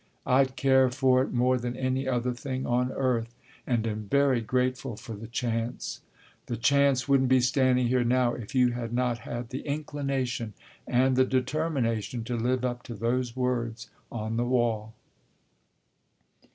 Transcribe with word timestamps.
"I'd 0.25 0.55
care 0.55 0.89
for 0.89 1.21
it 1.21 1.31
more 1.31 1.59
than 1.59 1.77
any 1.77 2.07
other 2.07 2.33
thing 2.33 2.65
on 2.65 2.91
earth, 2.91 3.35
and 3.67 3.85
am 3.85 4.07
very 4.09 4.41
grateful 4.41 4.95
for 4.97 5.13
the 5.13 5.27
chance." 5.27 6.01
"The 6.47 6.57
chance 6.57 7.07
wouldn't 7.07 7.29
be 7.29 7.39
standing 7.39 7.85
here 7.87 8.03
now 8.03 8.33
if 8.33 8.55
you 8.55 8.71
had 8.71 8.93
not 8.93 9.19
had 9.19 9.49
the 9.49 9.61
inclination 9.61 10.53
and 10.87 11.15
the 11.15 11.23
determination 11.25 12.23
to 12.23 12.35
live 12.35 12.65
up 12.65 12.81
to 12.85 12.95
those 12.95 13.35
words 13.35 13.91
on 14.11 14.37
the 14.37 14.45
wall." 14.45 14.95